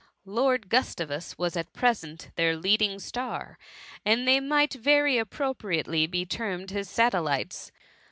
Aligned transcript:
Lord 0.25 0.67
Gustavus 0.67 1.37
was 1.37 1.55
at 1.55 1.73
present 1.73 2.31
their 2.35 2.55
leading 2.57 2.97
star, 2.97 3.59
and 4.03 4.27
they 4.27 4.39
might 4.39 4.73
very 4.73 5.19
appropriately 5.19 6.07
be 6.07 6.25
termed 6.25 6.71
his 6.71 6.89
satellites. 6.89 7.71